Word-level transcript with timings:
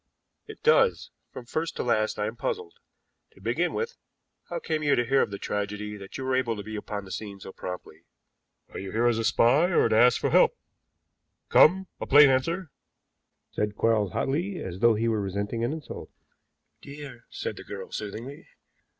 "It 0.47 0.63
does. 0.63 1.11
From 1.31 1.45
first 1.45 1.75
to 1.75 1.83
last 1.83 2.17
I 2.17 2.25
am 2.25 2.35
puzzled. 2.35 2.73
To 3.33 3.39
begin 3.39 3.71
with, 3.71 3.97
how 4.49 4.57
came 4.57 4.81
you 4.81 4.95
to 4.95 5.05
hear 5.05 5.21
of 5.21 5.29
the 5.29 5.37
tragedy 5.37 5.95
that 5.95 6.17
you 6.17 6.23
were 6.23 6.35
able 6.35 6.55
to 6.55 6.63
be 6.63 6.75
upon 6.75 7.05
the 7.05 7.11
scene 7.11 7.39
so 7.39 7.51
promptly?" 7.53 8.05
"Are 8.71 8.79
you 8.79 8.91
here 8.93 9.05
as 9.05 9.19
a 9.19 9.23
spy 9.23 9.65
or 9.71 9.87
to 9.89 9.95
ask 9.95 10.19
for 10.19 10.31
help? 10.31 10.57
Come, 11.49 11.85
a 11.99 12.07
plain 12.07 12.31
answer," 12.31 12.71
said 13.51 13.75
Quarles 13.75 14.13
hotly, 14.13 14.57
as 14.57 14.79
though 14.79 14.95
he 14.95 15.07
were 15.07 15.21
resenting 15.21 15.63
an 15.63 15.71
insult. 15.71 16.09
"Dear!" 16.81 17.25
said 17.29 17.55
the 17.55 17.63
girl 17.63 17.91
soothingly. 17.91 18.47